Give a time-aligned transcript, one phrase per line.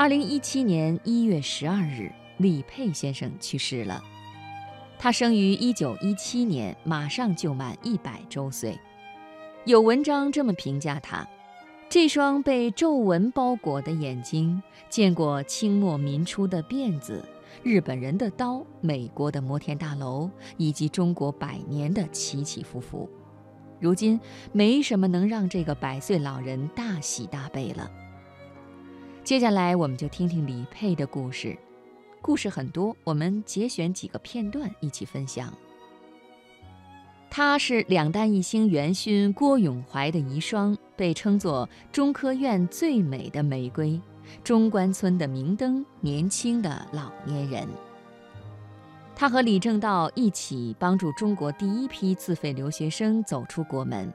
[0.00, 4.02] 二零一七年一月十二日，李佩先生去世了。
[4.98, 8.80] 他生于一九一七年，马上就满一百周岁。
[9.66, 11.28] 有文章这么评价他：
[11.90, 17.22] 这双被皱纹包裹的眼睛，见过清末民初的辫子、
[17.62, 23.06] 日本人的刀、美国的摩天大楼，以及中国百年的起起伏伏。
[23.78, 24.18] 如今
[24.50, 27.90] 没什么能让这个百岁老人大喜大悲了。
[29.22, 31.56] 接下来我们就听听李佩的故事，
[32.20, 35.52] 故事很多，我们节选几个片段一起分享。
[37.28, 44.00] 她是两弹一星元勋郭永怀的遗孀，被称作中科院最美的玫瑰，
[44.42, 47.68] 中关村的明灯，年轻的老年人。
[49.14, 54.12] 她和李政道一起帮助中国第一批自费留学生走出国门。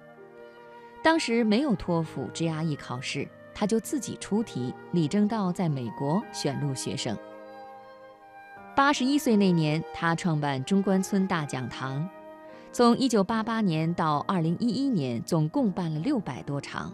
[1.01, 4.71] 当时没有托福、GRE 考试，他就自己出题。
[4.91, 7.17] 李政道在美国选录学生。
[8.75, 12.07] 八十一岁那年，他创办中关村大讲堂。
[12.73, 16.91] 从1988年到2011年，总共办了六百多场。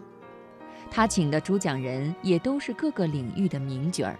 [0.88, 4.16] 他请的主讲人也都是各个领域的名角儿，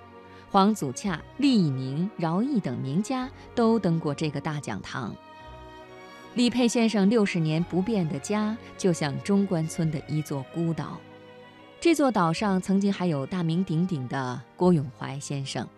[0.51, 5.15] 黄祖洽、厉以宁、饶毅等名家都登过这个大讲堂。
[6.35, 10.99] 李佩先生六十年不变的家，就像中关村的一座孤岛。
[11.83, 15.69] 这座岛上曾经还有大名鼎鼎的郭永怀先生。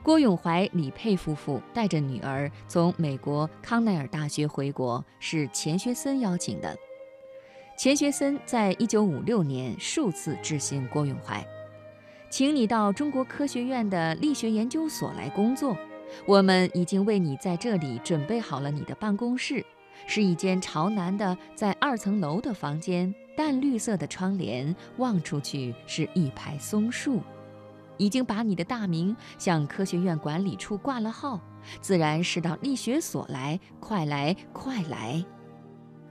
[0.00, 6.72] 郭永怀、李佩夫妇带着女儿从美国康奈尔大学回国，是钱学森邀请的。
[7.76, 11.44] 钱学森在一九五六年数次致信郭永怀，
[12.30, 15.76] 请你到中国科学院的力学研究所来工作。
[16.26, 19.66] 我们已经为你在这里准备好了你的办公室，
[20.06, 27.20] 是一间朝南的在二层楼的房间，淡绿色的窗帘，望出去是一排松树。
[27.98, 31.40] 已经把你的大名向科学院管理处挂了号，
[31.80, 35.24] 自然是到力学所来，快来快来！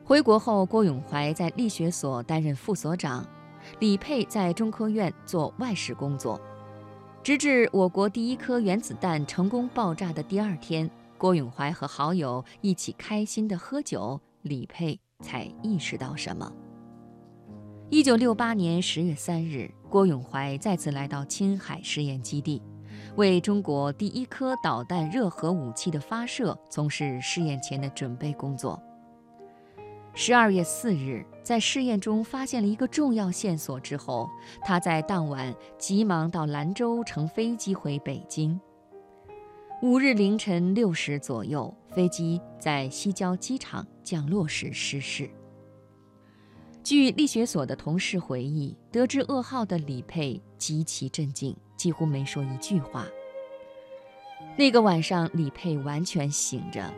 [0.04, 3.24] 回国后，郭永怀在力学所担任副所长，
[3.80, 6.42] 李佩在中科院做外事工作，
[7.22, 16.52] 直至我国第一颗原子弹成功爆炸的第二天，郭永怀和好友一起开心地喝酒，李佩才意识到什么。
[17.90, 19.72] 一九六八年十月三日。
[19.88, 22.62] 郭永怀再次来到青海试验基地，
[23.16, 28.78] 为中国第一颗导弹热核武器的发射从事试验前的准备工作。
[30.14, 34.30] 十二月四日，在试验中发现了一个重要线索之后，
[34.66, 38.60] 他在当晚急忙到兰州乘飞机回北京。
[39.86, 45.30] 五日凌晨六时左右，飞机在西郊机场降落时失事。
[46.84, 53.06] 据力学所的同事回忆，得知噩耗的李佩极其震惊，几乎没说一句话。
[54.58, 56.92] 那个晚上，李佩完全醒着，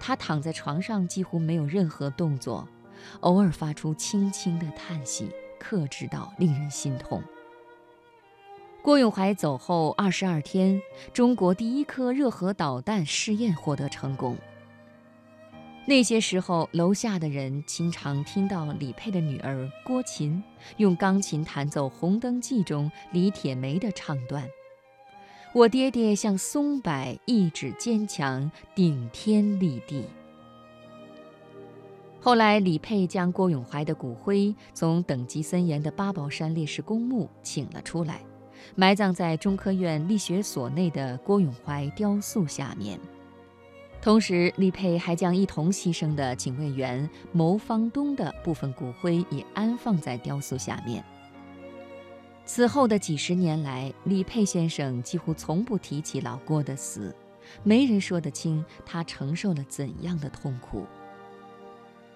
[0.00, 2.68] 他躺在床上，几乎没有任何动作，
[3.20, 7.22] 偶尔发出轻轻的叹息，克制到令人心痛。
[8.82, 10.82] 郭永怀走后二十二天，
[11.12, 14.36] 中国第一颗热核导弹试验获得成功。
[15.86, 20.42] 那些时候，楼下的人经常听到李佩的女儿郭琴
[20.78, 24.48] 用钢琴弹奏《红灯记》中李铁梅的唱段
[25.54, 30.04] ：“我爹爹像松柏，意志坚强，顶天立地。”
[32.20, 38.20] 后来，李佩将郭永怀的骨灰从等级森严的八宝山烈士公墓请了出来，
[38.74, 42.98] 埋葬在中科院力学所内的郭永怀雕塑下面。
[44.00, 51.04] 同时，李佩还将一同牺牲的警卫员牟方东的部分骨灰也安放在雕塑下面。
[52.44, 57.14] 此后的几十年来，李佩先生几乎从不提起老郭的死，
[57.62, 60.84] 没人说得清他承受了怎样的痛苦。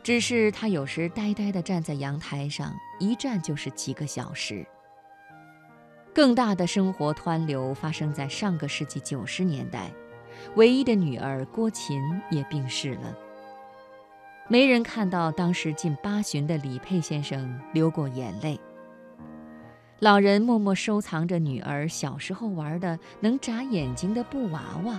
[0.02, 4.66] 只是他有时呆呆地站在阳台上，一站就是几个小时。
[6.16, 9.92] 更大的生活湍流发生在上个世纪九十年代。
[10.54, 13.14] 唯一的女儿郭琴也病逝了。
[14.48, 18.58] 没人看到当时近八旬的李佩先生流过眼泪。
[19.98, 24.98] 老人默默收藏着女儿小时候玩的能眨眼睛的布娃娃。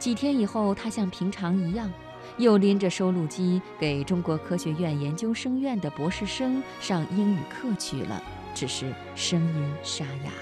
[0.00, 1.88] 几天以后，他像平常一样，
[2.36, 8.20] 又拎着收录机给中国科学院研究生院的博士生上英语课去了，
[8.54, 10.32] 只是声音沙哑。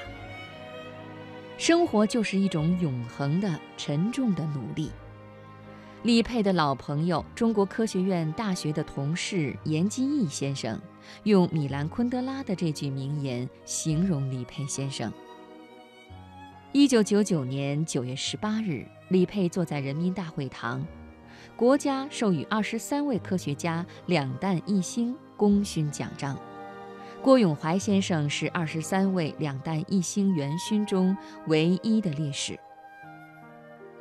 [1.59, 4.91] 生活就是一种永恒的、沉重的努力。
[6.03, 10.81] 李佩的老朋友、中国科学院大学的同事严基义先生，
[11.25, 15.13] 用米兰昆德拉的这句名言形容李佩先生。
[16.73, 20.87] 一九九九年九月十八日，李佩坐在人民大会堂，
[21.57, 26.39] 国家授予二十三位科学家两弹一星功勋奖章。
[27.27, 31.17] 郭永怀先生是二十三位两弹一星元勋中
[31.49, 32.57] 唯一的烈士。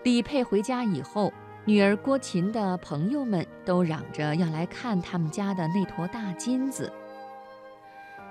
[0.03, 1.33] 李佩回家以后，
[1.65, 6.93] 女儿郭琴的朋友们都嚷着要来看他们家的那坨大金子。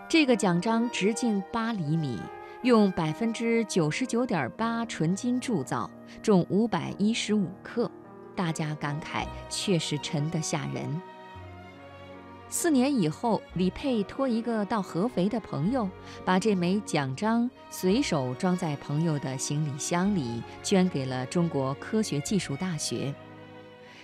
[0.09, 2.21] 这个奖章直径八厘米。
[2.63, 5.91] 用百分之九十九点八纯金铸造，
[6.23, 7.91] 重五百一十五克，
[8.37, 11.03] 大家感慨确实沉得吓人。
[12.49, 15.89] 四年以后，李佩托一个到合肥的朋友，
[16.25, 23.13] 把这枚奖章随手装在朋友的行李箱里，捐给了中国科学技术大学。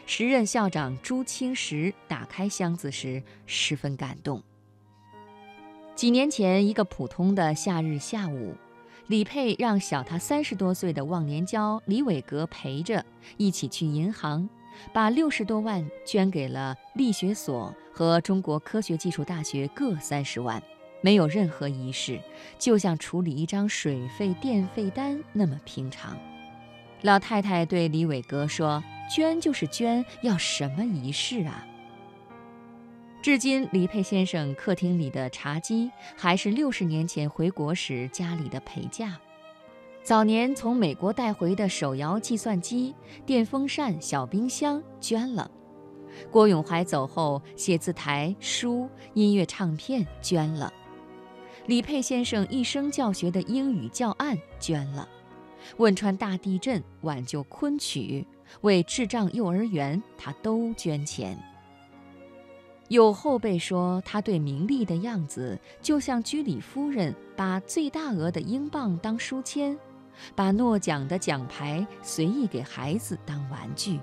[0.05, 4.43] 时任校长朱清时打开箱子时，十分感动。
[5.95, 8.55] 几年前，一个普通的夏日下午，
[9.07, 13.05] 李佩让小他三十多岁的忘年交李伟格陪着
[13.37, 14.49] 一起去银行，
[14.93, 20.63] 把六十多万捐给了力学所和中国科学技术大学各三十万，
[21.01, 22.21] 没有任何仪式，
[22.59, 26.17] 就像处理一张水费电费单那么平常。
[27.03, 31.67] 老太太对李伟格说：“捐就是捐，要什么仪式啊？”
[33.23, 39.19] 至今，李佩先生客厅里的茶几还是六十年前回国时家里的陪嫁。
[40.03, 42.95] 早年从美国带回的手摇计算机、
[43.27, 45.49] 电风扇、小冰箱捐了。
[46.31, 50.73] 郭永怀走后，写字台、书、音乐唱片捐了。
[51.67, 55.09] 李佩先生一生教学的英语教案捐了。
[55.77, 58.27] 汶川大地震挽救昆曲，
[58.63, 61.39] 为智障幼儿园，他都捐钱。
[62.89, 69.79] 有后辈说，他对名利的样子就像居里夫人把最大额的英镑当书签，
[70.35, 74.01] 把诺奖的奖牌随意给孩子当玩具。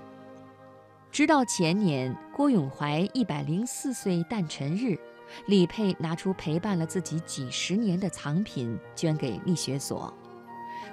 [1.10, 4.98] 直到前年郭永怀一百零四岁诞辰日，
[5.46, 10.12] 李佩拿出陪伴了自己几十年的藏品捐给力学所。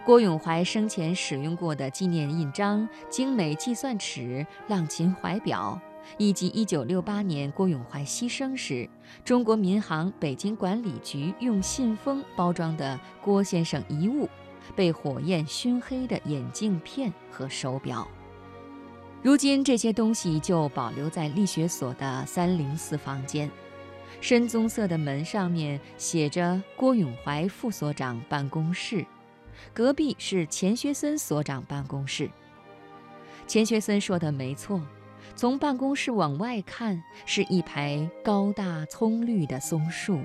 [0.06, 5.80] 郭永怀生前使用过的纪念印章、精美计算尺、浪琴怀表。
[6.20, 8.88] 以及1968年郭永怀牺牲时，
[9.24, 14.30] 中国民航北京管理局用信封包装的郭先生遗物，
[14.76, 18.08] 被火焰熏黑的眼镜片和手表。
[19.22, 23.52] 如今这些东西就保留在力学所的304房间，
[24.22, 29.06] 深棕色的门上面写着“郭永怀副所长办公室”，
[29.74, 32.30] 隔壁是钱学森所长办公室。
[33.48, 34.82] 钱学森说的没错。
[35.36, 40.22] 从办公室往外看，是一排高大葱绿的松树，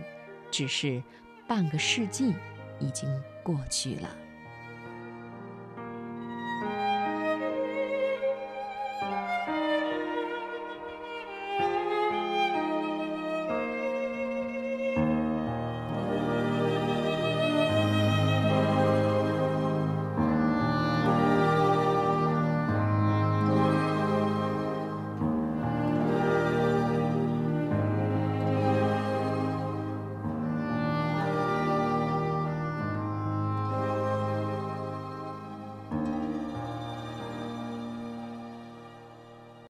[0.51, 1.03] 只是
[1.49, 2.35] 半个世纪
[2.79, 3.09] 已经
[3.43, 4.09] 过去了。